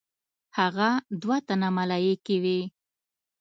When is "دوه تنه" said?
1.21-1.69